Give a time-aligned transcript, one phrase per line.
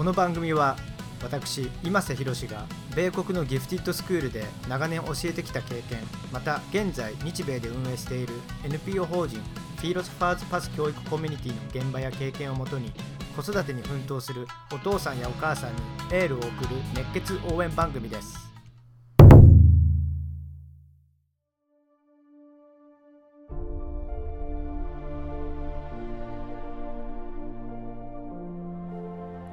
[0.00, 0.78] この番組は
[1.22, 2.64] 私今瀬宏が
[2.96, 5.98] 米国のギフティッドスクールで長年教えてきた経験
[6.32, 8.32] また現在日米で運営している
[8.64, 9.38] NPO 法人
[9.76, 12.90] フィーロスファーズパス教育コミュニティの現場や経験をもとに
[13.36, 16.50] 子育てに奮闘するお父さんやお母さんにエールを送る
[16.94, 18.49] 熱血応援番組です。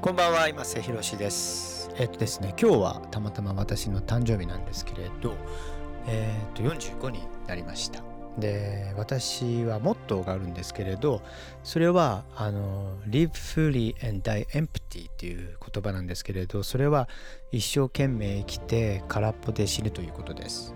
[0.08, 1.92] こんばんは今瀬宏です。
[1.98, 5.36] えっとですね今日はたまたま私の誕生日なんですけれど
[6.08, 8.02] えっと45になりました。
[8.38, 11.22] で私はモットーがあるんですけれど
[11.62, 17.10] それはあの Live fully and die empty っていう言葉なんですけれどそれは
[17.52, 20.74] 一生懸命生きて空っぽで死ぬということです。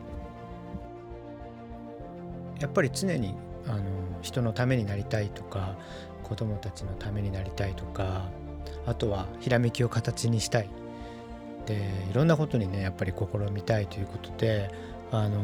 [2.60, 3.34] やっぱり常に
[3.66, 3.82] あの
[4.22, 5.78] 人のためになりたいとか
[6.22, 8.30] 子供たちのためになりたいとか
[8.86, 10.70] あとはひらめきを形にしたい。
[11.66, 11.76] で
[12.10, 14.72] いろんなことにねやっぱり試みたいということで
[15.12, 15.40] あの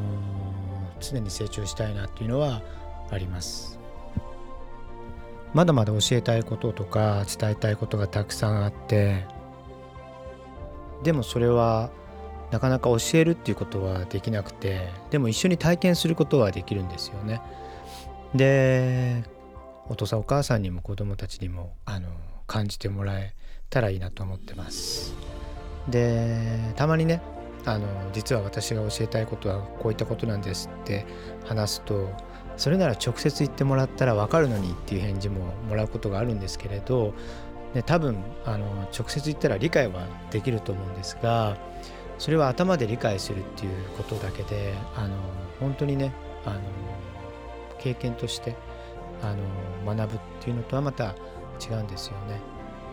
[1.00, 2.62] 常に成長したいなっていうのは
[3.12, 3.80] あります。
[5.54, 9.26] まだまだ教えたいこととか伝えたいことがたくさんあって
[11.04, 11.90] でもそれは
[12.52, 17.42] なかなか教えるっていうことはできなくてでも一緒に体験することはできるんですよね。
[18.36, 19.24] で
[19.90, 22.10] お父さんお母さんにも子供たちにもあの
[22.48, 23.34] 感じてもらえ
[23.70, 25.14] たらいいなと思ってます。
[25.88, 27.22] でたまにね
[27.66, 31.06] あの実は私が教えたいことはこういったことなんですって
[31.46, 32.10] 話すと
[32.56, 37.14] それなら直接言ってもらったら分かるのにっていう返事ももらうことがあるんですけれど、
[37.74, 38.66] ね、多分あの
[38.98, 41.58] 直接言ったら理解はできると思うんですが
[42.18, 45.16] それは頭で理解するっていうことだけであの
[45.60, 46.14] 本当にね
[46.46, 46.62] あの
[47.80, 48.56] 経験として
[49.22, 49.36] あ
[49.86, 51.16] の学ぶっていうのとはまた
[51.60, 52.40] 違うんですよね。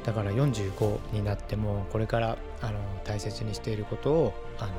[0.04, 4.72] だから45になってもこれからあの大切にしていることをあの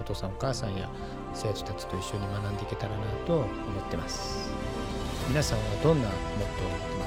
[0.00, 0.88] お父さんお母さんや
[1.34, 3.48] 生徒たちと一緒に学んでいけたらなと思っ
[3.90, 4.52] てます。
[5.28, 7.01] 皆さんはどんなモットーを持って